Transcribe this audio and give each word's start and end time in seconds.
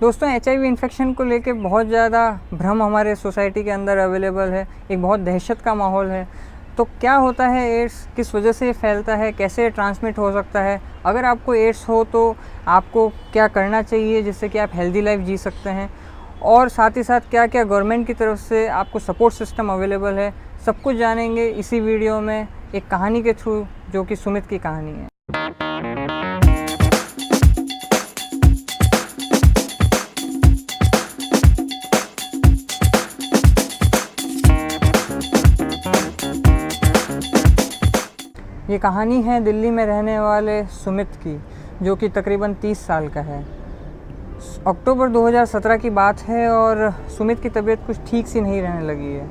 दोस्तों 0.00 0.28
H 0.30 0.48
eye 0.48 0.66
infection 0.66 1.12
को 1.14 1.24
लेके 1.24 1.52
बहुत 1.54 1.86
ज़्यादा 1.86 2.20
भ्रम 2.52 2.82
हमारे 2.82 3.14
सोसाइटी 3.14 3.64
के 3.64 3.70
अंदर 3.70 3.96
अवेलेबल 3.98 4.50
है। 4.50 4.66
एक 4.90 5.02
बहुत 5.02 5.20
दहशत 5.20 5.60
का 5.64 5.74
माहौल 5.74 6.06
है। 6.06 6.26
तो 6.76 6.84
क्या 7.00 7.14
होता 7.14 7.46
है 7.48 7.66
एड्स 7.72 7.94
किस 8.16 8.34
वजह 8.34 8.52
से 8.52 8.72
फैलता 8.72 9.16
है? 9.16 9.30
कैसे 9.32 9.68
ट्रांसमिट 9.70 10.18
हो 10.18 10.30
सकता 10.32 10.62
है? 10.62 10.80
अगर 11.06 11.24
आपको 11.24 11.54
एड्स 11.54 11.88
हो 11.88 12.02
तो 12.04 12.24
आपको 12.68 13.08
क्या 13.32 13.48
करना 13.50 13.82
चाहिए 13.82 14.22
जिससे 14.22 14.48
कि 14.48 14.58
आप 14.58 14.70
हेल्दी 14.74 15.00
लाइफ 15.02 15.26
जी 15.26 15.36
सकते 15.36 15.70
हैं? 15.70 15.88
और 16.44 16.68
साथ 16.70 16.96
ही 16.96 17.02
साथ 17.02 17.30
क्या 17.30 17.46
क्या 17.46 17.64
गवर्नमेंट 17.64 18.06
की 18.06 18.14
तरफ़ 18.14 18.38
से 18.38 18.66
आपको 18.80 18.98
सपोर्ट 19.00 19.34
सिस्टम 19.34 19.72
अवेलेबल 19.72 20.18
है? 20.18 20.32
सब 20.66 20.80
कुछ 20.82 20.96
जानेंगे 20.96 21.48
इसी 21.50 21.80
वीडियो 21.82 22.20
में 22.20 22.46
एक 22.74 22.88
कहानी 22.88 23.22
के 23.22 23.32
थ्रू 23.34 23.64
जो 23.92 24.04
कि 24.04 24.16
सुमित 24.16 24.46
की 24.46 24.58
कहानी 24.58 24.92
है। 24.92 25.08
ये 38.70 38.78
कहानी 38.78 39.20
है 39.22 39.40
दिल्ली 39.40 39.70
में 39.70 39.84
रहने 39.86 40.18
वाले 40.20 40.62
सुमित 40.74 41.14
की, 41.16 41.36
जो 41.82 41.94
कि 41.96 42.08
तकरीबन 42.08 42.52
30 42.54 42.86
साल 42.86 43.08
का 43.08 43.20
है। 43.20 43.42
अक्टूबर 44.66 45.08
2017 45.08 45.76
की 45.76 45.90
बात 45.90 46.20
है 46.22 46.48
और 46.48 46.90
सुमित 47.08 47.40
की 47.40 47.48
तबीयत 47.48 47.80
कुछ 47.86 47.98
ठीक 48.06 48.26
सी 48.26 48.40
नहीं 48.40 48.60
रहने 48.62 48.86
लगी 48.86 49.12
है। 49.12 49.28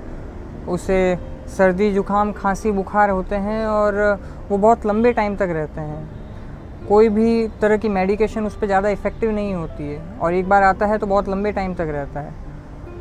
उसे 0.67 0.99
सर्दी, 1.47 1.91
जुकाम, 1.91 2.31
खांसी, 2.31 2.71
बुखार 2.71 3.09
होते 3.09 3.35
हैं 3.37 3.65
और 3.67 4.01
वो 4.49 4.57
बहुत 4.57 4.85
लंबे 4.85 5.13
टाइम 5.13 5.35
तक 5.35 5.49
रहते 5.51 5.81
हैं। 5.81 6.87
कोई 6.87 7.09
भी 7.09 7.47
तरह 7.61 7.77
की 7.77 7.89
मेडिकेशन 7.89 8.45
उस 8.45 8.57
पर 8.57 8.67
ज़्यादा 8.67 8.89
इफ़ेक्टिव 8.89 9.31
नहीं 9.31 9.53
होती 9.53 9.89
है 9.89 10.01
और 10.17 10.33
एक 10.33 10.49
बार 10.49 10.63
आता 10.63 10.85
है 10.85 10.97
तो 10.97 11.07
बहुत 11.07 11.29
लंबे 11.29 11.51
टाइम 11.51 11.73
तक 11.73 11.87
रहता 11.91 12.19
है। 12.19 12.33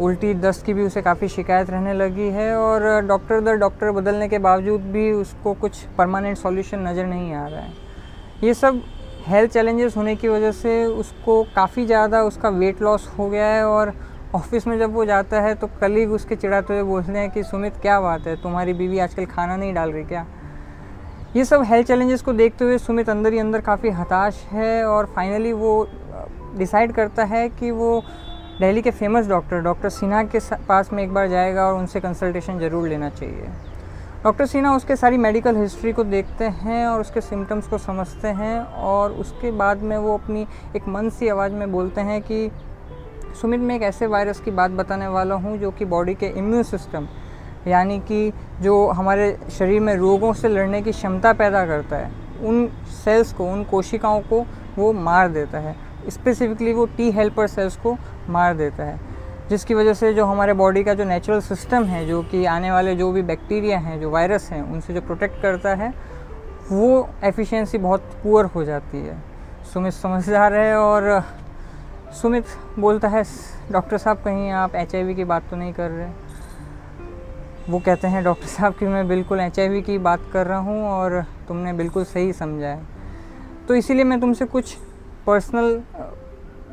उल्टी 0.00 0.32
दस्त 0.34 0.64
की 0.66 0.74
भी 0.74 0.82
उसे 0.82 1.02
काफ़ी 1.02 1.28
शिकायत 1.28 1.70
रहने 1.70 1.92
लगी 1.94 2.28
है 2.30 2.54
और 2.56 2.82
डॉक्टर 3.06 3.40
दर 3.40 3.56
डॉक्टर 3.56 3.90
बदलने 3.90 4.28
के 4.28 4.38
बावजूद 4.38 4.80
भी 4.92 5.10
उसको 5.12 5.54
कुछ 5.54 5.82
परमानेंट 5.98 6.36
सॉल्यूशन 6.36 6.86
नज़र 6.88 7.06
नहीं 7.06 7.32
आ 7.34 7.46
रहा 7.46 7.60
है। 7.60 7.72
ये 8.44 8.54
सब 8.54 8.80
हेल्थ 9.26 9.52
चैलेंजेस 9.52 9.96
होने 9.96 10.14
की 10.16 10.28
वजह 10.28 10.52
से 10.52 10.84
उसको 10.86 11.42
काफ़ी 11.56 11.86
ज़्यादा 11.86 12.22
उसका 12.22 12.48
वेट 12.48 12.82
लॉस 12.82 13.08
हो 13.18 13.28
गया 13.30 13.46
है 13.46 13.64
और 13.64 13.92
ऑफ़िस 14.34 14.66
में 14.66 14.78
जब 14.78 14.92
वो 14.94 15.04
जाता 15.04 15.40
है 15.40 15.54
तो 15.54 15.66
कलीग 15.80 16.12
उसके 16.12 16.36
चिढ़ाते 16.36 16.74
हुए 16.74 16.82
बोलते 16.82 17.12
हैं 17.12 17.30
कि, 17.30 17.42
सुमित, 17.42 17.76
क्या 17.82 18.00
बात 18.00 18.26
है? 18.26 18.36
तुम्हारी 18.36 18.72
बीवी 18.72 18.98
आजकल 18.98 19.26
खाना 19.26 19.56
नहीं 19.56 19.74
डाल 19.74 19.92
रही 19.92 20.04
क्या? 20.04 20.26
ये 21.36 21.44
सब 21.44 21.62
हेल्थ 21.62 21.86
चैलेंजेस 21.86 22.22
को 22.22 22.32
देखते 22.32 22.64
हुए 22.64 22.78
सुमित 22.78 23.08
अंदर 23.10 23.32
ही 23.32 23.38
अंदर 23.38 23.60
काफ़ी 23.60 23.90
हताश 23.90 24.44
है 24.52 24.84
और 24.84 25.06
फाइनली 25.06 25.52
वो 25.52 25.88
डिसाइड 26.58 26.92
करता 26.92 27.24
है 27.24 27.48
कि 27.48 27.70
वो 27.70 28.02
दिल्ली 28.60 28.80
के 28.82 28.90
फ़ेमस 28.90 29.26
डॉक्टर 29.28 29.60
डॉक्टर 29.62 29.88
सिन्हा 29.88 30.22
के 30.24 30.38
पास 30.68 30.92
में 30.92 31.02
एक 31.02 31.12
बार 31.14 31.28
जाएगा 31.28 31.66
और 31.66 31.74
उनसे 31.74 32.00
कंसल्टेशन 32.00 32.58
ज़रूर 32.58 32.88
लेना 32.88 33.10
चाहिए। 33.10 33.48
डॉक्टर 34.24 34.46
सिन्हा 34.46 34.74
उसके 34.76 34.96
सारी 34.96 35.16
मेडिकल 35.16 35.56
हिस्ट्री 35.56 35.92
को 35.92 36.04
देखते 36.04 36.44
हैं 36.44 36.86
और 36.86 37.00
उसके 37.00 37.20
सिम्टम्स 37.20 37.68
को 37.68 37.78
समझते 37.78 38.28
हैं 38.28 38.58
और 38.60 39.12
उसके 39.14 39.50
बाद 39.52 39.82
में 39.82 39.96
वो 39.96 40.14
अपनी 40.14 40.46
एक 40.76 40.88
मन 40.88 41.10
सी 41.10 41.28
आवाज़ 41.28 41.52
में 41.52 41.70
बोलते 41.72 42.00
हैं 42.00 42.20
कि, 42.22 42.50
सुमित, 43.40 43.60
मैं 43.60 43.76
एक 43.76 43.82
ऐसे 43.82 44.06
वायरस 44.06 44.40
की 44.40 44.50
बात 44.50 44.70
बताने 44.72 45.06
वाला 45.08 45.34
हूँ 45.34 45.56
जो 45.58 45.70
कि 45.70 45.84
बॉडी 45.86 46.14
के 46.14 46.26
इम्यून 46.28 46.62
सिस्टम 46.64 47.08
यानी 47.66 47.98
कि 48.00 48.32
जो 48.60 48.86
हमारे 48.88 49.36
शरीर 49.50 49.80
में 49.80 49.94
रोगों 49.96 50.32
से 50.32 50.48
लड़ने 50.48 50.82
की 50.82 50.92
क्षमता 50.92 51.32
पैदा 51.32 51.66
करता 51.66 51.96
है, 51.96 52.10
उन 52.42 52.68
सेल्स 53.04 53.32
को, 53.32 53.44
उन 53.44 53.64
कोशिकाओं 53.64 54.20
को 54.22 54.46
वो 54.76 54.92
मार 54.92 55.28
देता 55.28 55.58
है। 55.58 55.76
स्पेसिफिकली 56.10 56.72
वो 56.72 56.86
टी 56.86 57.10
हेल्पर 57.10 57.46
सेल्स 57.46 57.76
को 57.76 57.96
मार 58.28 58.56
देता 58.56 58.84
है, 58.84 59.00
जिसकी 59.50 59.74
वजह 59.74 59.94
से 59.94 60.14
जो 60.14 60.24
हमारे 60.24 60.52
बॉडी 60.52 60.84
का 60.84 60.94
जो 60.94 61.04
नेचुरल 61.04 61.40
सिस्टम 61.40 61.84
है, 61.84 62.06
जो 62.06 62.22
कि 62.22 62.44
आने 62.44 62.70
वाले 62.70 62.96
जो 62.96 63.12
भी 63.12 63.22
बैक्टीरिया 63.22 63.78
हैं, 63.78 64.00
जो 64.00 64.10
वायरस 64.10 64.50
हैं, 64.52 64.62
उनसे 64.62 64.94
जो 64.94 65.00
प्रोटेक्ट 65.00 65.42
करता 65.42 65.74
है, 65.74 65.94
वो 66.72 67.08
एफिशिएंसी 67.24 67.78
बहुत 67.78 68.00
पुअर 68.00 68.44
हो 68.44 68.64
जाती 68.64 68.98
है। 68.98 69.22
सुमित 69.74 69.92
समझदार 69.92 70.54
है 70.54 70.76
और, 70.76 71.24
सुमित 72.22 72.44
बोलता 72.78 73.08
है, 73.08 73.24
डॉक्टर 73.72 73.98
साहब, 73.98 74.16
कहीं 74.16 74.50
आप 74.50 74.74
एचआईवी 74.74 75.14
की 75.14 75.24
बात 75.24 75.42
तो 75.50 75.56
नहीं 75.56 75.72
कर 75.72 75.90
रहे? 75.90 76.10
वो 77.68 77.78
कहते 77.78 78.08
हैं, 78.08 78.24
डॉक्टर 78.24 78.46
साहब, 78.46 78.74
कि 78.74 78.86
मैं 78.86 79.08
बिल्कुल 79.08 79.40
एचआईवी 79.40 79.82
की 79.82 79.98
बात 79.98 80.20
कर 80.32 80.46
रहा 80.46 80.58
हूँ 80.58 80.88
और 80.88 81.24
तुमने 81.48 81.72
बिल्कुल 81.72 82.04
सही 82.04 82.32
समझा 82.32 82.66
है। 82.66 82.82
तो 83.68 83.74
इसीलिए 83.74 84.04
मैं 84.04 84.20
तुमसे 84.20 84.44
कुछ 84.44 84.76
पर्सनल 85.28 85.82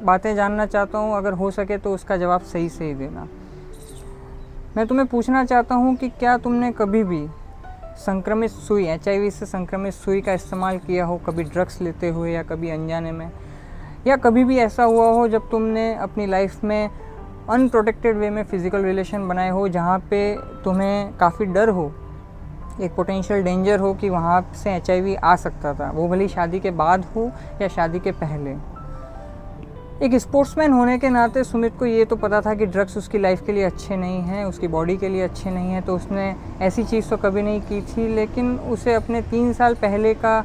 बातें 0.03 0.35
जानना 0.35 0.65
चाहता 0.65 0.97
हूँ, 0.97 1.15
अगर 1.17 1.33
हो 1.33 1.49
सके 1.51 1.77
तो 1.77 1.93
उसका 1.93 2.17
जवाब 2.17 2.41
सही 2.43 2.69
से 2.69 2.85
ही 2.85 2.93
देना। 2.93 3.27
मैं 4.77 4.85
तुम्हें 4.87 5.07
पूछना 5.07 5.43
चाहता 5.45 5.75
हूँ 5.75 5.95
कि 5.95 6.09
क्या 6.09 6.37
तुमने 6.37 6.71
कभी 6.71 7.03
भी 7.03 7.25
संक्रमित 7.97 8.51
सुई 8.51 8.85
एचआईवी 8.87 9.31
से 9.31 9.45
संक्रमित 9.45 9.93
सुई 9.93 10.21
का 10.21 10.33
इस्तेमाल 10.33 10.77
किया 10.77 11.05
हो? 11.05 11.17
कभी 11.17 11.43
ड्रग्स 11.43 11.81
लेते 11.81 12.09
हुए 12.09 12.31
या 12.31 12.43
कभी 12.43 12.69
अनजाने 12.69 13.11
में? 13.11 13.29
या 14.07 14.15
कभी 14.17 14.43
भी 14.43 14.57
ऐसा 14.57 14.83
हुआ 14.83 15.11
हो 15.11 15.27
जब 15.27 15.49
तुमने 15.51 15.93
अपनी 15.95 16.25
लाइफ 16.25 16.63
में 16.63 16.89
अनप्रोटेक्टेड 17.49 18.17
वे 18.17 18.29
में 18.29 18.43
फ़िज़िकल 18.43 18.83
रिलेशन 18.83 19.27
बनाए 19.27 19.49
हो, 19.49 19.67
जहाँ 19.69 19.99
पे 19.99 20.35
तुम्हें 20.63 21.17
काफ़ी 21.17 21.45
डर 21.45 21.69
हो? 21.69 21.91
एक 22.81 22.95
पोटेंशियल 22.95 23.43
डेंजर 23.43 23.79
हो 23.79 23.93
कि 23.93 24.09
वहाँ 24.09 24.41
से 24.55 24.75
एचआईवी 24.75 25.15
आ 25.15 25.35
सकता 25.35 25.73
था। 25.73 25.89
वो 25.91 26.07
भली 26.07 26.27
शादी 26.27 26.59
के 26.59 26.71
बाद 26.73 27.05
हो 27.15 27.29
या 27.61 27.67
शादी 27.67 27.99
के 27.99 28.11
पहले। 28.13 28.55
एक 30.05 30.15
स्पोर्ट्समैन 30.15 30.73
होने 30.73 30.97
के 30.99 31.09
नाते 31.09 31.43
सुमित 31.43 31.73
को 31.79 31.85
ये 31.85 32.05
तो 32.05 32.15
पता 32.15 32.41
था 32.41 32.53
कि 32.53 32.65
ड्रग्स 32.65 32.97
उसकी 32.97 33.17
लाइफ 33.17 33.45
के 33.45 33.51
लिए 33.51 33.63
अच्छे 33.63 33.95
नहीं 33.97 34.21
हैं, 34.21 34.43
उसकी 34.45 34.67
बॉडी 34.67 34.97
के 34.97 35.09
लिए 35.09 35.21
अच्छे 35.21 35.51
नहीं 35.51 35.71
हैं 35.71 35.81
तो 35.81 35.95
उसने 35.95 36.35
ऐसी 36.61 36.83
चीज़ 36.83 37.09
तो 37.09 37.17
कभी 37.17 37.41
नहीं 37.41 37.61
की 37.61 37.81
थी, 37.81 38.07
लेकिन 38.15 38.55
उसे 38.59 38.93
अपने 38.93 39.21
तीन 39.21 39.53
साल 39.53 39.73
पहले 39.75 40.13
का 40.15 40.43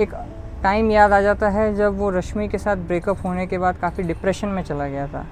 एक 0.00 0.14
टाइम 0.62 0.90
याद 0.90 1.12
आ 1.12 1.20
जाता 1.20 1.48
है 1.48 1.74
जब 1.74 1.98
वो 1.98 2.10
रश्मि 2.10 2.48
के 2.48 2.58
साथ 2.58 2.76
ब्रेकअप 2.88 3.24
होने 3.24 3.46
के 3.46 3.58
बाद 3.58 3.76
काफ़ी 3.76 4.02
डिप्रेशन 4.02 4.48
में 4.48 4.62
चला 4.62 4.88
गया 4.88 5.06
था। 5.06 5.26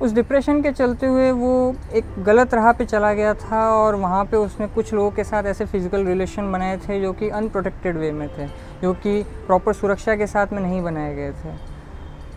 उस 0.00 0.12
डिप्रेशन 0.12 0.60
के 0.62 0.70
चलते 0.72 1.06
हुए 1.06 1.30
वो 1.30 1.74
एक 1.94 2.04
गलत 2.24 2.54
राह 2.54 2.70
पे 2.72 2.84
चला 2.84 3.12
गया 3.14 3.32
था 3.34 3.64
और 3.72 3.94
वहाँ 3.94 4.24
पे 4.24 4.36
उसने 4.36 4.66
कुछ 4.66 4.92
लोगों 4.94 5.10
के 5.10 5.24
साथ 5.24 5.44
ऐसे 5.44 5.64
फ़िज़िकल 5.64 6.06
रिलेशन 6.06 6.50
बनाए 6.52 6.76
थे 6.78 7.00
जो 7.00 7.12
कि 7.12 7.28
अनप्रोटेक्टेड 7.30 7.96
वे 7.96 8.10
में 8.12 8.28
थे, 8.28 8.46
जो 8.82 8.92
कि 8.94 9.22
प्रॉपर 9.46 9.72
सुरक्षा 9.72 10.16
के 10.16 10.26
साथ 10.26 10.52
में 10.52 10.60
नहीं 10.62 10.82
बनाए 10.82 11.14
गए 11.14 11.32
थे। 11.34 11.54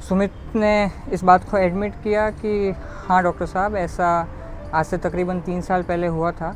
सुमित 0.07 0.55
ने 0.55 0.91
इस 1.13 1.23
बात 1.23 1.49
को 1.49 1.57
एडमिट 1.57 1.93
किया 2.03 2.29
कि 2.31 2.73
हाँ 3.07 3.23
डॉक्टर 3.23 3.45
साहब, 3.45 3.75
ऐसा 3.75 4.27
आज 4.73 4.85
से 4.85 4.97
तकरीबन 4.99 5.39
तीन 5.41 5.61
साल 5.61 5.83
पहले 5.83 6.07
हुआ 6.07 6.31
था। 6.31 6.55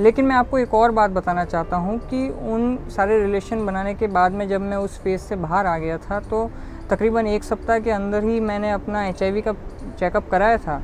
लेकिन 0.00 0.24
मैं 0.24 0.36
आपको 0.36 0.58
एक 0.58 0.74
और 0.74 0.90
बात 0.90 1.10
बताना 1.10 1.44
चाहता 1.44 1.76
हूँ 1.76 1.98
कि 2.00 2.28
उन 2.28 2.76
सारे 2.90 3.22
रिलेशन 3.22 3.66
बनाने 3.66 3.94
के 3.94 4.06
बाद 4.08 4.32
में 4.32 4.48
जब 4.48 4.60
मैं 4.60 4.76
उस 4.76 4.98
फ़ेज़ 5.02 5.20
से 5.20 5.36
बाहर 5.36 5.66
आ 5.66 5.76
गया 5.78 5.98
था 6.00 6.20
तो 6.20 6.50
तकरीबन 6.90 7.26
एक 7.26 7.44
सप्ताह 7.44 7.78
के 7.78 7.90
अंदर 7.90 8.24
ही 8.24 8.40
मैंने 8.40 8.70
अपना 8.70 9.04
एचआईवी 9.06 9.42
का 9.42 9.52
चेकअप 9.94 10.28
कराया 10.30 10.56
था 10.58 10.82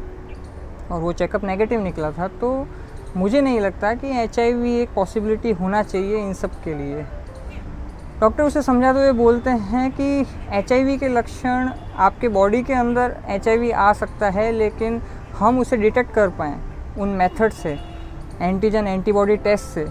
और 0.90 1.00
वो 1.00 1.12
चेकअप 1.12 1.44
नेगेटिव 1.44 1.80
निकला 1.80 2.10
था 2.10 2.28
तो 2.40 2.66
मुझे 3.16 3.40
नहीं 3.40 3.60
लगता 3.60 3.92
कि 3.94 4.10
एचआईवी 4.20 4.74
एक 4.80 4.94
पॉसिबिलिटी 4.94 5.50
होना 5.52 5.82
चाहिए 5.82 6.18
इन 6.18 6.32
सब 6.34 6.50
के 6.64 6.74
लिए। 6.74 7.04
डॉक्टर 8.20 8.42
उसे 8.44 8.62
समझाते 8.62 8.98
हुए 8.98 9.12
बोलते 9.12 9.50
हैं 9.50 9.90
कि 9.92 10.26
एचआईवी 10.52 10.96
के 10.98 11.08
लक्षण 11.08 11.70
आपके 11.98 12.28
बॉडी 12.28 12.62
के 12.62 12.72
अंदर 12.72 13.16
एचआईवी 13.28 13.70
आ 13.70 13.92
सकता 13.92 14.28
है, 14.28 14.50
लेकिन 14.52 15.00
हम 15.38 15.58
उसे 15.58 15.76
डिटेक्ट 15.76 16.12
कर 16.14 16.28
पाएँ 16.28 16.54
उन 16.98 17.08
मेथड 17.08 17.52
से 17.52 17.76
एंटीजन 18.40 18.86
एंटीबॉडी 18.86 19.36
टेस्ट 19.38 19.64
से। 19.64 19.86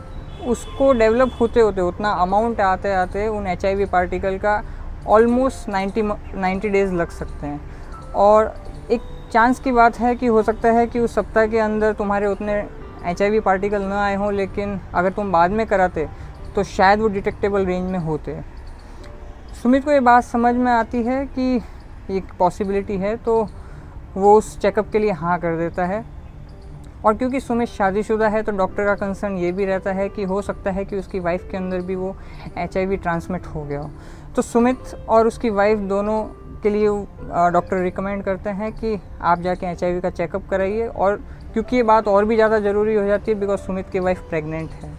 उसको 0.48 0.92
डेवलप 0.94 1.32
होते 1.40 1.60
होते, 1.60 1.82
उतना 1.82 2.12
अमाउंट 2.12 2.60
आते 2.62 2.94
आते 2.94 3.28
उन 3.28 3.48
एचआईवी 3.48 3.86
पार्टिकल 3.88 4.38
का 4.38 4.62
ऑलमोस्ट 5.08 5.70
90 5.70 6.02
90 6.36 6.70
डेज़ 6.70 6.94
लग 6.94 7.10
सकते 7.10 7.48
हैं। 7.48 7.60
और 8.16 8.54
एक 8.92 9.02
चांस 9.32 9.60
की 9.60 9.72
बात 9.72 10.00
है 10.00 10.16
कि 10.16 10.28
हो 10.28 10.42
सकता 10.44 10.72
है 10.72 10.86
कि 10.88 11.00
उस 11.00 11.16
सप्ताह 11.16 11.46
के 11.48 11.60
अंदर 11.60 11.94
तुम्हारे 11.94 12.28
उतने 12.28 12.54
एचआईवी 13.06 13.40
पार्टिकल 13.40 13.82
ना 13.82 14.04
आए 14.04 14.16
हों, 14.16 14.32
लेकिन 14.34 14.80
अगर 14.94 15.12
तुम 15.12 15.32
बाद 15.32 15.52
में 15.52 15.66
कराते 15.68 16.08
तो 16.56 16.64
शायद 16.66 17.00
वो 17.00 17.08
डिटेक्टेबल 17.08 17.66
रेंज 17.66 17.90
में 17.92 18.00
होते। 18.00 18.40
सुमित 19.62 19.86
को 19.86 19.92
ये 19.92 20.00
बात 20.00 20.24
समझ 20.24 20.56
में 20.56 20.72
आती 20.72 21.04
है 21.04 21.26
कि 21.28 21.56
एक 22.10 22.34
पॉसिबिलिटी 22.40 22.98
है 22.98 23.16
तो 23.18 23.48
वो 24.16 24.38
उस 24.38 24.58
चेकअप 24.60 24.90
के 24.92 25.00
लिए 25.00 25.12
हाँ 25.12 25.38
कर 25.40 25.58
देता 25.58 25.86
है। 25.86 26.04
और 27.06 27.14
क्योंकि 27.18 27.40
सुमित 27.40 27.68
शादीशुदा 27.68 28.28
है 28.28 28.42
तो 28.44 28.52
डॉक्टर 28.52 28.86
का 28.86 28.96
कंसर्न 28.96 29.38
ये 29.38 29.52
भी 29.52 29.66
रहता 29.66 29.92
है 29.92 30.08
कि 30.10 30.24
हो 30.24 30.42
सकता 30.42 30.72
है 30.72 30.86
कि 30.86 30.96
उसकी 30.96 31.20
वाइफ 31.20 31.48
के 31.52 31.58
अंदर 31.58 31.82
भी 31.82 31.96
वो 31.96 32.16
एचआईवी 32.58 32.98
ट्रांसमिट 32.98 33.46
हो 33.46 33.64
गया 33.64 33.80
हो। 33.80 33.90
तो 34.36 34.42
सुमित 34.42 34.96
और 35.10 35.28
उसकी 35.28 35.50
वाइफ 35.50 35.80
दोनों 35.90 36.24
के 36.64 36.70
लिए 36.70 36.88
डॉक्टर 37.52 37.82
रिकमेंड 37.84 38.24
करते 38.24 38.50
हैं 38.52 38.72
कि 38.74 39.00
आप 39.22 39.42
जाके 39.42 39.66
एचआईवी 39.68 40.02
का 40.02 40.10
चेकअप 40.12 40.48
कराइए 40.50 40.88
और 40.88 41.16
क्योंकि 41.54 41.76
ये 41.76 41.84
बात 41.84 42.08
और 42.08 42.26
भी 42.26 42.36
ज़्यादा 42.36 42.60
ज़रूरी 42.60 42.96
हो 42.96 43.06
जाती 43.06 43.32
है 43.32 43.40
बिकॉज़ 43.40 43.60
सुमित 43.60 43.90
की 43.90 44.00
वाइफ 44.00 44.22
प्रेग्नेंट 44.30 44.72
है। 44.74 44.92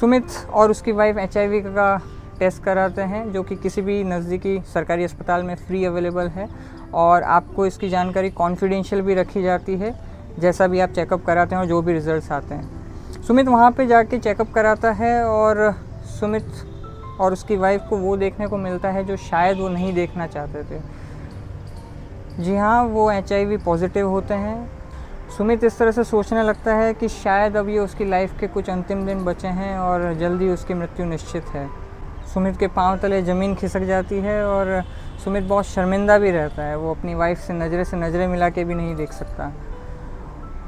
सुमित 0.00 0.26
और 0.52 0.70
उसकी 0.70 0.92
वाइफ 0.92 1.18
एचआईवी 1.18 1.60
का 1.60 1.96
टेस्ट 2.38 2.62
कराते 2.64 3.02
हैं, 3.02 3.30
जो 3.32 3.42
कि 3.42 3.56
किसी 3.56 3.82
भी 3.82 4.02
नज़दीकी 4.04 4.60
सरकारी 4.72 5.04
अस्पताल 5.04 5.42
में 5.42 5.54
फ्री 5.56 5.84
अवेलेबल 5.84 6.28
है 6.28 6.48
और 6.94 7.22
आपको 7.22 7.66
इसकी 7.66 7.88
जानकारी 7.88 8.30
कॉन्फिडेंशियल 8.32 9.02
भी 9.02 9.14
रखी 9.14 9.42
जाती 9.42 9.76
है, 9.76 9.94
जैसा 10.38 10.66
भी 10.66 10.80
आप 10.80 10.90
चेकअप 10.90 11.24
कराते 11.24 11.54
हैं 11.54 11.62
और 11.62 11.68
जो 11.68 11.80
भी 11.82 11.92
रिज़ल्ट 11.92 12.32
आते 12.32 12.54
हैं। 12.54 13.22
सुमित 13.22 13.48
वहाँ 13.48 13.70
पे 13.70 13.86
जाके 13.86 14.18
चेकअप 14.18 14.52
कराता 14.52 14.90
है 14.92 15.24
और 15.24 15.70
सुमित 16.20 16.46
और 17.20 17.32
उसकी 17.32 17.56
वाइफ 17.56 17.86
को 17.90 17.96
वो 17.96 18.16
देखने 18.16 18.46
को 18.46 18.56
मिलता 18.56 18.88
है 18.88 19.04
जो 19.04 19.16
शायद 19.16 19.58
वो 19.58 19.68
नहीं 19.68 19.92
देखना 19.94 20.26
चाहते 20.26 20.62
थे। 20.64 20.80
जी 22.38 22.56
हाँ 22.56 22.82
वो 22.84 23.10
एचआईवी 23.10 23.56
पॉजिटिव 23.56 24.08
होते 24.08 24.34
हैं। 24.34 24.70
सुमित 25.36 25.64
इस 25.64 25.78
तरह 25.78 25.90
से 25.90 26.04
सोचने 26.04 26.42
लगता 26.42 26.74
है 26.74 26.92
कि 26.94 27.08
शायद 27.08 27.56
अब 27.56 27.68
ये 27.68 27.78
उसकी 27.78 28.04
लाइफ 28.04 28.38
के 28.40 28.46
कुछ 28.46 28.70
अंतिम 28.70 29.04
दिन 29.06 29.24
बचे 29.24 29.48
हैं 29.48 29.78
और 29.78 30.12
जल्दी 30.14 30.48
उसकी 30.48 30.74
मृत्यु 30.74 31.06
निश्चित 31.06 31.44
है। 31.48 31.68
सुमित 32.34 32.56
के 32.56 32.66
पाँव 32.66 32.98
तले 32.98 33.22
ज़मीन 33.22 33.54
खिसक 33.54 33.80
जाती 33.80 34.18
है 34.18 34.44
और 34.46 34.82
सुमित 35.24 35.44
बहुत 35.44 35.66
शर्मिंदा 35.66 36.18
भी 36.18 36.30
रहता 36.30 36.62
है। 36.62 36.76
वो 36.76 36.90
अपनी 36.90 37.14
वाइफ 37.14 37.38
से 37.38 37.52
नज़रें 37.52 37.84
से 37.84 37.96
नज़रें 37.96 38.26
मिला 38.28 38.48
के 38.50 38.64
भी 38.64 38.74
नहीं 38.74 38.94
देख 38.96 39.12
सकता। 39.12 39.52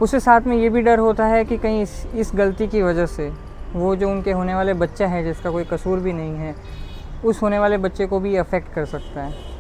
उसे 0.03 0.21
साथ 0.21 0.41
में 0.41 0.57
ये 0.57 0.69
भी 0.69 0.81
डर 0.83 0.99
होता 0.99 1.27
है 1.27 1.45
कि 1.45 1.57
कहीं 1.59 1.83
इस 1.83 2.07
इस 2.15 2.31
गलती 2.35 2.67
की 2.67 2.83
वजह 2.83 3.07
से 3.07 3.31
वो 3.77 3.95
जो 3.97 4.11
उनके 4.11 4.33
होने 4.33 4.55
वाले 4.55 4.75
बच्चा 4.75 5.07
है, 5.07 5.23
जिसका 5.25 5.51
कोई 5.51 5.65
कसूर 5.65 5.99
भी 5.99 6.13
नहीं 6.13 6.37
है, 6.37 6.55
उस 7.25 7.43
होने 7.43 7.59
वाले 7.59 7.79
बच्चे 7.79 8.07
को 8.07 8.21
भी 8.21 8.37
अफेक्ट 8.37 8.73
कर 8.75 8.85
सकता 8.87 9.23
है। 9.23 9.55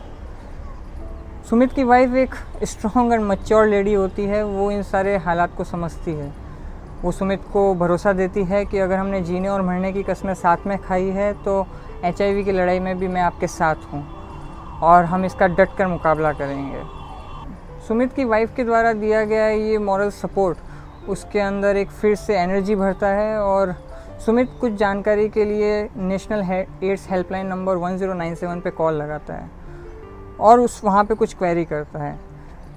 सुमित 1.51 1.73
की 1.73 1.85
वाइफ 1.85 2.15
एक 2.15 2.35
स्ट्रॉन्ग 2.65 3.13
एंड 3.13 3.23
मच्योर 3.23 3.67
लेडी 3.67 3.95
होती 3.95 4.25
है, 4.25 4.43
वो 4.45 4.71
इन 4.71 4.83
सारे 4.85 5.17
हालात 5.17 5.57
को 5.57 5.65
समझती 5.65 6.13
है। 6.13 6.33
वो 7.03 7.13
सुमित 7.13 7.41
को 7.53 7.75
भरोसा 7.75 8.13
देती 8.13 8.45
है 8.45 8.65
कि 8.65 8.79
अगर 8.79 8.97
हमने 8.97 9.21
जीने 9.21 9.49
और 9.49 9.63
मरने 9.63 9.93
की 9.93 10.03
कस्में 10.03 10.33
साथ 10.35 10.67
में 10.67 10.77
खाई 10.79 11.09
है 11.11 11.33
तो 11.45 11.67
एचआईवी 12.05 12.45
की 12.45 12.53
लड़ाई 12.53 12.81
में 12.81 12.99
भी 12.99 13.09
मैं 13.09 13.21
आपके 13.23 13.47
साथ 13.47 13.93
हूँ 13.93 14.03
और 14.83 15.05
हम 15.05 15.25
इसका 15.25 15.47
डट 15.49 15.77
कर 15.79 15.87
मुकाबला 15.87 16.33
करेंगे। 16.33 16.83
सुमित 17.89 18.13
की 18.13 18.25
वाइफ 18.25 18.55
के 18.57 18.65
द्वारा 18.65 18.93
दिया 18.95 19.25
गया 19.25 19.49
ये 19.49 19.79
मॉरल 19.79 20.11
सपोर्ट 20.13 21.09
उसके 21.09 21.41
अंदर 21.41 21.77
एक 21.77 21.91
फिर 21.91 22.15
से 22.17 22.39
एनर्जी 22.39 22.75
भरता 22.75 23.09
है 23.09 23.39
और 23.39 23.75
सुमित, 24.19 24.51
कुछ 24.61 24.73
जानकारी 24.73 25.29
के 25.29 25.45
लिए 25.45 25.89
नेशनल 25.97 26.43
एड्स 26.85 27.07
हेल्पलाइन 27.11 27.47
नंबर 27.47 27.77
1097 27.77 28.61
पे 28.61 28.71
कॉल 28.71 28.95
लगाता 28.95 29.35
है 29.35 29.51
और 30.41 30.61
उस 30.61 30.81
वहाँ 30.85 31.05
पे 31.05 31.15
कुछ 31.15 31.35
क्वेरी 31.35 31.65
करता 31.65 31.99
है। 31.99 32.19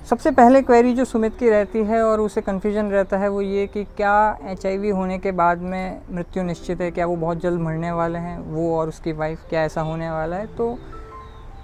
सबसे 0.09 0.31
पहले 0.31 0.61
क्वेरी 0.61 0.93
जो 0.93 1.05
सुमित 1.05 1.37
की 1.37 1.49
रहती 1.49 1.83
है 1.83 2.01
और 2.03 2.19
उसे 2.19 2.41
कन्फ्यूज़न 2.41 2.85
रहता 2.85 3.17
है 3.17 3.29
वो 3.29 3.41
ये 3.41 3.65
कि 3.67 3.83
क्या 3.97 4.37
एचआईवी 4.43 4.89
होने 4.89 5.17
के 5.17 5.31
बाद 5.31 5.61
में 5.61 6.01
मृत्यु 6.11 6.43
निश्चित 6.43 6.81
है, 6.81 6.91
क्या 6.91 7.05
वो 7.05 7.15
बहुत 7.15 7.41
जल्द 7.41 7.61
मरने 7.61 7.91
वाले 7.91 8.19
हैं, 8.19 8.37
वो 8.39 8.75
और 8.77 8.87
उसकी 8.87 9.11
वाइफ 9.13 9.49
क्या 9.49 9.63
ऐसा 9.63 9.81
होने 9.81 10.09
वाला 10.11 10.35
है? 10.35 10.47
तो 10.47 10.77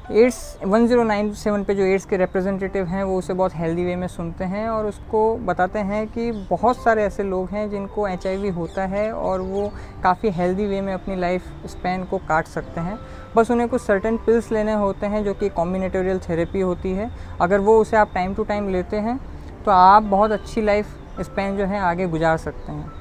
एड्स 0.05 0.37
1097 0.63 1.63
पे 1.65 1.73
जो 1.75 1.83
एड्स 1.83 2.03
के 2.05 2.17
रिप्रेजेंटेटिव 2.17 2.85
हैं, 2.85 3.03
वो 3.03 3.17
उसे 3.17 3.33
बहुत 3.33 3.51
हेल्दी 3.55 3.83
वे 3.85 3.95
में 3.95 4.07
सुनते 4.07 4.43
हैं 4.43 4.67
और 4.69 4.85
उसको 4.85 5.21
बताते 5.37 5.79
हैं 5.79 6.05
कि 6.07 6.31
बहुत 6.49 6.77
सारे 6.77 7.03
ऐसे 7.03 7.23
लोग 7.23 7.49
हैं 7.49 7.69
जिनको 7.69 8.07
एचआईवी 8.07 8.49
होता 8.49 8.85
है 8.85 9.11
और 9.11 9.41
वो 9.41 9.71
काफ़ी 10.03 10.29
हेल्दी 10.31 10.65
वे 10.65 10.81
में 10.81 10.93
अपनी 10.93 11.15
लाइफ 11.15 11.43
स्पैन 11.67 12.03
को 12.03 12.17
काट 12.17 12.47
सकते 12.47 12.81
हैं। 12.81 12.97
बस 13.35 13.51
उन्हें 13.51 13.67
कुछ 13.69 13.81
सर्टन 13.81 14.17
पिल्स 14.17 14.51
लेने 14.51 14.73
होते 14.73 15.05
हैं 15.05 15.23
जो 15.23 15.33
कि 15.33 15.49
कॉम्बिनेटोरियल 15.49 16.19
थेरेपी 16.19 16.61
होती 16.61 16.91
है। 16.91 17.09
अगर 17.41 17.59
वो 17.59 17.79
उसे 17.81 17.97
आप 17.97 18.11
टाइम 18.13 18.33
टू 18.33 18.43
टाइम 18.43 18.69
लेते 18.69 18.97
हैं 18.97 19.19
तो 19.65 19.71
आप 19.71 20.03
बहुत 20.03 20.31
अच्छी 20.31 20.61
लाइफ 20.61 21.21
स्पैन 21.21 21.57
जो 21.57 21.65
है 21.65 21.79
आगे 21.79 22.07
गुजार 22.07 22.37
सकते 22.37 22.71
हैं। 22.71 22.91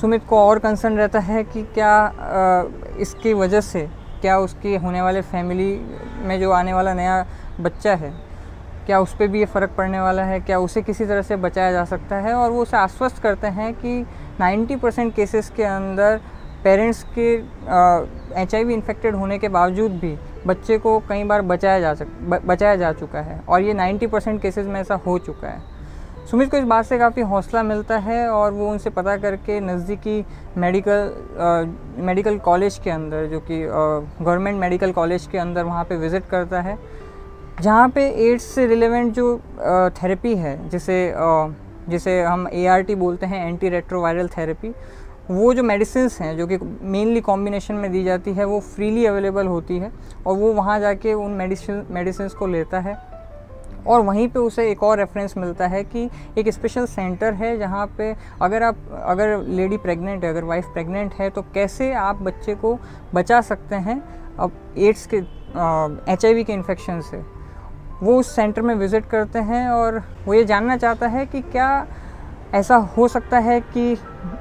सुमित 0.00 0.26
को 0.28 0.38
और 0.38 0.58
कंसर्न 0.58 0.96
रहता 0.96 1.18
है 1.20 1.42
कि 1.44 1.62
क्या 1.74 1.94
इसकी 2.98 3.32
वजह 3.34 3.60
से 3.60 3.88
क्या 4.20 4.38
उसके 4.38 4.76
होने 4.76 5.02
वाले 5.02 5.22
फैमिली 5.22 5.72
में 6.26 6.38
जो 6.40 6.50
आने 6.52 6.72
वाला 6.72 6.94
नया 6.94 7.24
बच्चा 7.60 7.94
है, 7.94 8.12
क्या 8.86 8.98
उस 9.00 9.14
पर 9.16 9.28
भी 9.28 9.38
ये 9.40 9.46
फ़र्क 9.46 9.70
पड़ने 9.78 10.00
वाला 10.00 10.22
है? 10.24 10.40
क्या 10.40 10.58
उसे 10.58 10.82
किसी 10.82 11.06
तरह 11.06 11.22
से 11.22 11.36
बचाया 11.36 11.72
जा 11.72 11.84
सकता 11.84 12.16
है? 12.16 12.34
और 12.34 12.50
वो 12.50 12.62
उसे 12.62 12.76
आश्वस्त 12.76 13.22
करते 13.22 13.46
हैं 13.48 13.72
कि 13.74 14.04
90 14.40 14.76
परसेंट 14.76 15.14
केसेस 15.14 15.50
के 15.56 15.64
अंदर 15.64 16.20
पेरेंट्स 16.64 17.02
के 17.18 17.32
एच 18.42 18.54
आई 18.54 18.72
इन्फेक्टेड 18.72 19.14
होने 19.14 19.38
के 19.38 19.48
बावजूद 19.48 19.92
भी 19.92 20.16
बच्चे 20.46 20.78
को 20.78 20.98
कई 21.08 21.24
बार 21.24 21.42
बचाया 21.42 21.80
जा 21.80 21.94
सक 21.94 22.06
बचाया 22.46 22.76
जा 22.76 22.92
चुका 22.92 23.20
है। 23.20 23.40
और 23.48 23.62
ये 23.62 23.74
90 23.74 24.06
परसेंट 24.06 24.40
केसेस 24.42 24.66
में 24.66 24.80
ऐसा 24.80 24.94
हो 25.06 25.18
चुका 25.18 25.48
है। 25.48 25.62
सुमित 26.30 26.50
को 26.50 26.56
इस 26.56 26.64
बात 26.64 26.84
से 26.86 26.96
काफ़ी 26.98 27.22
हौसला 27.22 27.62
मिलता 27.62 27.96
है 27.98 28.28
और 28.30 28.52
वो 28.52 28.68
उनसे 28.70 28.90
पता 28.90 29.16
करके 29.16 29.58
नज़दीकी 29.60 30.24
मेडिकल 30.56 32.04
मेडिकल 32.06 32.38
कॉलेज 32.38 32.78
के 32.84 32.90
अंदर 32.90 33.26
जो 33.26 33.40
कि 33.40 33.58
गवर्नमेंट 33.62 34.60
मेडिकल 34.60 34.92
कॉलेज 34.92 35.26
के 35.32 35.38
अंदर 35.38 35.64
वहाँ 35.64 35.84
पे 35.84 35.96
विज़िट 35.96 36.26
करता 36.30 36.60
है। 36.60 36.78
जहाँ 37.60 37.88
पे 37.88 38.06
एड्स 38.28 38.44
से 38.44 38.66
रिलेवेंट 38.66 39.12
जो 39.14 39.36
थेरेपी 40.02 40.36
है 40.36 40.56
जिसे 40.68 41.00
आ, 41.12 41.48
जिसे 41.88 42.20
हम 42.22 42.48
एआरटी 42.48 42.94
बोलते 42.94 43.26
हैं 43.26 43.46
एंटी 43.48 43.68
रेट्रोवायरल 43.68 44.28
थेरेपी 44.28 44.74
वो 45.30 45.52
जो 45.54 45.62
मेडिसिन 45.64 46.08
हैं 46.20 46.36
जो 46.36 46.46
कि 46.46 46.58
मेनली 46.62 47.20
कॉम्बिनेशन 47.22 47.74
में 47.74 47.92
दी 47.92 48.04
जाती 48.04 48.32
है 48.34 48.44
वो 48.44 48.60
फ्रीली 48.70 49.06
अवेलेबल 49.06 49.46
होती 49.46 49.78
है 49.78 49.92
और 50.26 50.36
वो 50.36 50.52
वहाँ 50.52 50.80
जाके 50.80 51.14
उन 51.16 51.30
मेडिसिन 51.32 51.86
मेडिसिन 51.90 52.28
को 52.38 52.46
लेता 52.46 52.80
है। 52.80 52.98
और 53.86 54.00
वहीं 54.00 54.28
पे 54.28 54.38
उसे 54.38 54.70
एक 54.70 54.82
और 54.82 54.98
रेफरेंस 54.98 55.34
मिलता 55.36 55.66
है 55.66 55.82
कि 55.84 56.08
एक 56.38 56.48
स्पेशल 56.48 56.86
सेंटर 56.86 57.34
है 57.34 57.56
जहाँ 57.58 57.86
पे 57.98 58.14
अगर 58.42 58.62
आप, 58.62 58.76
अगर 59.04 59.36
लेडी 59.38 59.76
प्रेग्नेंट 59.76 60.24
है, 60.24 60.30
अगर 60.30 60.44
वाइफ 60.44 60.66
प्रेग्नेंट 60.72 61.14
है 61.14 61.30
तो 61.30 61.42
कैसे 61.54 61.92
आप 61.94 62.22
बच्चे 62.22 62.54
को 62.54 62.78
बचा 63.14 63.40
सकते 63.40 63.76
हैं 63.76 64.02
अब 64.38 64.52
एड्स 64.78 65.06
के 65.06 65.16
एचआईवी 66.12 66.44
के 66.44 66.52
इन्फेक्शन 66.52 67.00
से? 67.00 67.22
वो 68.02 68.18
उस 68.18 68.34
सेंटर 68.36 68.62
में 68.62 68.74
विज़िट 68.74 69.06
करते 69.06 69.38
हैं 69.38 69.68
और 69.68 70.02
वो 70.26 70.34
ये 70.34 70.44
जानना 70.44 70.76
चाहता 70.76 71.06
है 71.08 71.24
कि 71.26 71.40
क्या 71.42 71.86
ऐसा 72.54 72.76
हो 72.96 73.08
सकता 73.08 73.38
है 73.38 73.60
कि 73.60 73.96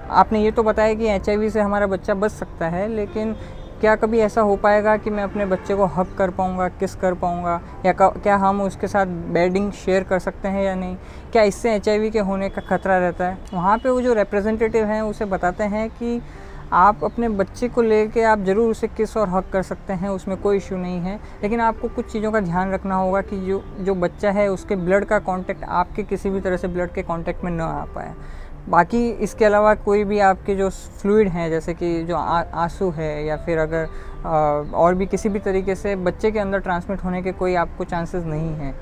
आपने 0.09 0.43
ये 0.43 0.51
तो 0.51 0.63
बताया 0.63 0.93
कि 0.93 1.07
एचआईवी 1.07 1.49
से 1.49 1.61
हमारा 1.61 1.87
बच्चा 1.87 2.13
बच 2.13 2.31
सकता 2.31 2.67
है, 2.67 2.87
लेकिन 2.87 3.35
क्या 3.81 3.95
कभी 3.95 4.19
ऐसा 4.19 4.41
हो 4.41 4.55
पाएगा 4.55 4.95
कि 4.97 5.09
मैं 5.09 5.23
अपने 5.23 5.45
बच्चे 5.45 5.75
को 5.75 5.85
हक 5.87 6.07
कर 6.17 6.29
पाऊँगा, 6.29 6.67
किस 6.69 6.95
कर 6.95 7.13
पाऊँगा? 7.13 7.59
या 7.85 7.93
क्या 7.93 8.35
हम 8.37 8.61
उसके 8.61 8.87
साथ 8.87 9.05
बेडिंग 9.33 9.71
शेयर 9.75 10.03
कर 10.03 10.19
सकते 10.19 10.47
हैं 10.47 10.63
या 10.63 10.73
नहीं? 10.75 10.95
क्या 11.31 11.43
इससे 11.43 11.75
एचआईवी 11.75 12.09
के 12.11 12.19
होने 12.19 12.49
का 12.49 12.61
खतरा 12.67 12.97
रहता 12.97 13.27
है? 13.27 13.37
वहाँ 13.53 13.77
पर 13.77 13.89
वो 13.89 14.01
जो 14.01 14.13
रिप्रेजेंटेटिव 14.13 14.85
हैं, 14.85 15.01
उसे 15.01 15.25
बताते 15.25 15.63
हैं 15.65 15.89
कि 15.89 16.21
आप 16.73 17.03
अपने 17.03 17.29
बच्चे 17.29 17.67
को 17.67 17.81
लेके 17.81 18.23
आप 18.23 18.39
ज़रूर 18.39 18.71
उसे 18.71 18.87
किस 18.87 19.15
और 19.17 19.29
हक 19.29 19.49
कर 19.53 19.61
सकते 19.63 19.93
हैं, 19.93 20.09
उसमें 20.09 20.35
कोई 20.37 20.57
इशू 20.57 20.77
नहीं 20.77 20.99
है। 21.01 21.15
लेकिन 21.43 21.61
आपको 21.61 21.87
कुछ 21.87 22.11
चीज़ों 22.11 22.31
का 22.31 22.39
ध्यान 22.39 22.71
रखना 22.71 22.95
होगा 22.95 23.21
कि 23.21 23.37
जो 23.37 23.63
जो 23.79 23.95
बच्चा 23.95 24.31
है, 24.31 24.47
उसके 24.47 24.75
ब्लड 24.75 25.05
का 25.05 25.19
कांटेक्ट 25.19 25.63
आपके 25.63 26.03
किसी 26.03 26.29
भी 26.29 26.41
तरह 26.41 26.57
से 26.57 26.67
ब्लड 26.67 26.91
के 26.93 27.03
कांटेक्ट 27.03 27.43
में 27.43 27.51
न 27.51 27.61
आ 27.61 27.83
पाए। 27.85 28.13
बाकी 28.67 29.09
इसके 29.09 29.45
अलावा 29.45 29.73
कोई 29.75 30.03
भी 30.03 30.19
आपके 30.19 30.55
जो 30.55 30.69
फ्लूड 30.69 31.27
हैं 31.27 31.49
जैसे 31.49 31.73
कि 31.73 32.03
जो 32.03 32.15
आँसू 32.15 32.89
है 32.89 33.25
या 33.25 33.37
फिर 33.37 33.57
अगर 33.57 33.87
आ, 34.25 34.29
और 34.75 34.95
भी 34.95 35.05
किसी 35.05 35.29
भी 35.29 35.39
तरीके 35.39 35.75
से 35.75 35.95
बच्चे 35.95 36.31
के 36.31 36.39
अंदर 36.39 36.59
ट्रांसमिट 36.59 37.03
होने 37.03 37.21
के 37.21 37.31
कोई 37.31 37.55
आपको 37.55 37.83
चांसेस 37.83 38.23
नहीं 38.25 38.53
हैं। 38.53 38.73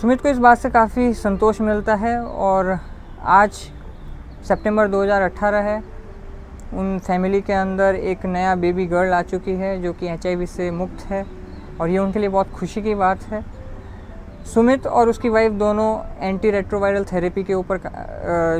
सुमित 0.00 0.20
को 0.20 0.28
इस 0.28 0.38
बात 0.38 0.58
से 0.58 0.70
काफ़ी 0.70 1.12
संतोष 1.14 1.60
मिलता 1.60 1.94
है 1.94 2.18
और 2.20 2.78
आज 3.22 3.52
सितंबर 4.48 4.88
2018 4.88 5.62
है। 5.62 5.82
उन 6.74 6.98
फैमिली 6.98 7.40
के 7.40 7.52
अंदर 7.52 7.94
एक 7.94 8.26
नया 8.26 8.54
बेबी 8.54 8.86
गर्ल 8.86 9.12
आ 9.12 9.22
चुकी 9.22 9.52
है 9.52 9.80
जो 9.82 9.92
कि 9.92 10.08
एच 10.08 10.48
से 10.48 10.70
मुक्त 10.70 11.04
है 11.06 11.24
और 11.80 11.88
ये 11.88 11.98
उनके 11.98 12.18
लिए 12.18 12.28
बहुत 12.28 12.50
खुशी 12.50 12.82
की 12.82 12.94
बात 12.94 13.22
है। 13.22 13.44
सुमित 14.44 14.86
और 14.86 15.08
उसकी 15.08 15.28
वाइफ 15.28 15.52
दोनों 15.52 15.88
एंटी 16.20 16.50
रेट्रोवायरल 16.50 17.04
थेरेपी 17.04 17.42
के 17.42 17.54
ऊपर 17.54 17.78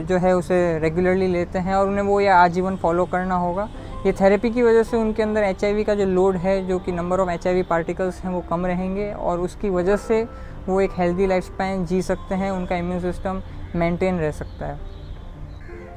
जो 0.08 0.18
है 0.18 0.34
उसे 0.36 0.78
रेगुलरली 0.78 1.26
लेते 1.26 1.58
हैं 1.58 1.74
और 1.74 1.88
उन्हें 1.88 2.04
वो 2.04 2.20
ये 2.20 2.28
आजीवन 2.28 2.76
फॉलो 2.76 3.04
करना 3.04 3.34
होगा। 3.34 3.68
ये 4.06 4.12
थेरेपी 4.12 4.50
की 4.50 4.62
वजह 4.62 4.82
से 4.82 4.96
उनके 4.96 5.22
अंदर 5.22 5.42
एचआईवी 5.42 5.84
का 5.84 5.94
जो 5.94 6.04
लोड 6.06 6.36
है, 6.36 6.66
जो 6.68 6.78
कि 6.78 6.92
नंबर 6.92 7.20
ऑफ़ 7.20 7.30
एचआईवी 7.30 7.62
पार्टिकल्स 7.62 8.20
हैं, 8.20 8.32
वो 8.32 8.40
कम 8.50 8.66
रहेंगे 8.66 9.12
और 9.12 9.40
उसकी 9.40 9.70
वजह 9.70 9.96
से 9.98 10.22
वो 10.68 10.80
एक 10.80 10.90
हेल्दी 10.98 11.26
लाइफ 11.26 11.44
स्पैन 11.44 11.84
जी 11.86 12.00
सकते 12.02 12.34
हैं, 12.34 12.50
उनका 12.50 12.76
इम्यून 12.76 13.00
सिस्टम 13.00 13.42
मेंटेन 13.76 14.18
रह 14.18 14.30
सकता 14.30 14.66
है। 14.66 14.91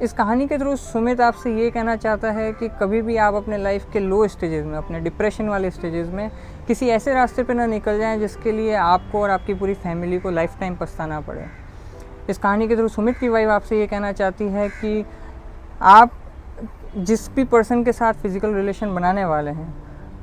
इस 0.02 0.12
कहानी 0.12 0.46
के 0.46 0.56
थ्रू 0.58 0.74
सुमित 0.76 1.20
आपसे 1.20 1.50
ये 1.54 1.70
कहना 1.70 1.94
चाहता 1.96 2.30
है 2.30 2.52
कि 2.52 2.68
कभी 2.80 3.00
भी 3.02 3.16
आप 3.16 3.34
अपने 3.34 3.58
लाइफ 3.58 3.84
के 3.92 3.98
लो 4.00 4.26
स्टेजेस 4.28 4.64
में, 4.64 4.76
अपने 4.78 4.98
डिप्रेशन 5.00 5.48
वाले 5.48 5.70
स्टेजेस 5.70 6.08
में 6.08 6.30
किसी 6.68 6.88
ऐसे 6.88 7.14
रास्ते 7.14 7.42
पे 7.42 7.54
ना 7.54 7.66
निकल 7.66 7.98
जाएँ 7.98 8.18
जिसके 8.18 8.52
लिए 8.52 8.74
आपको 8.74 9.22
और 9.22 9.30
आपकी 9.30 9.54
पूरी 9.54 9.74
फैमिली 9.74 10.18
को 10.18 10.30
लाइफ 10.30 10.58
टाइम 10.60 10.76
पछताना 10.76 11.20
पड़े। 11.20 11.46
इस 12.30 12.38
कहानी 12.38 12.68
के 12.68 12.76
थ्रू 12.76 12.88
सुमित 12.88 13.18
की 13.18 13.28
वाइफ 13.28 13.48
आपसे 13.48 13.80
ये 13.80 13.86
कहना 13.86 14.12
चाहती 14.12 14.48
है 14.48 14.68
कि 14.70 15.04
आप 15.82 16.18
जिस 16.98 17.28
भी 17.30 17.44
पर्सन 17.46 17.84
के 17.84 17.92
साथ 17.92 18.12
फ़िज़िकल 18.14 18.54
रिलेशन 18.54 18.94
बनाने 18.94 19.24
वाले 19.24 19.50
हैं, 19.50 19.74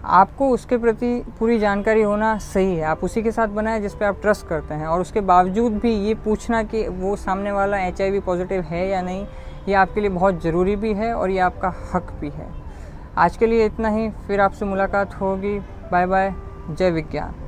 आपको 0.06 0.50
उसके 0.50 0.77
प्रति 0.77 1.24
पूरी 1.39 1.60
जानकारी 1.60 2.01
होना 2.01 2.38
सही 2.39 2.75
है। 2.75 2.84
आप 2.84 3.03
उसी 3.03 3.22
के 3.24 3.32
साथ 3.32 3.48
बनाएँ 3.50 3.82
जिस 3.82 3.94
पे 3.96 4.06
आप 4.06 4.22
ट्रस्ट 4.22 4.48
करते 4.48 4.74
हैं 4.74 4.88
और 4.88 5.01
उसके 5.01 5.22
बावजूद 5.24 5.80
भी 5.80 5.96
ये 5.98 6.13
पूछना 6.15 6.62
कि 6.63 6.88
वो 6.89 7.15
सामने 7.18 7.51
वाला 7.51 7.80
एचआईवी 7.80 8.20
पॉजिटिव 8.22 8.62
है 8.63 8.88
या 8.89 9.01
नहीं 9.01 9.25
ये 9.67 9.74
आपके 9.74 10.01
लिए 10.01 10.10
बहुत 10.10 10.41
ज़रूरी 10.41 10.75
भी 10.75 10.93
है 10.93 11.13
और 11.13 11.29
ये 11.29 11.39
आपका 11.39 11.74
हक 11.93 12.12
भी 12.12 12.29
है। 12.29 12.48
आज 13.17 13.38
के 13.38 13.48
लिए 13.48 13.65
इतना 13.65 13.89
ही, 13.89 14.10
फिर 14.10 14.41
आपसे 14.41 14.65
मुलाकात 14.65 15.22
होगी। 15.22 15.60
बाय 15.91 16.05
बाय, 16.05 16.34
जय 16.70 16.91
विज्ञान। 16.91 17.43